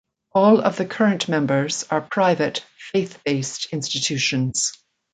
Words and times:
All 0.31 0.59
of 0.61 0.77
the 0.77 0.87
current 0.87 1.29
members 1.29 1.83
are 1.91 2.01
private, 2.01 2.65
faith-based 2.91 3.67
institutions. 3.71 4.73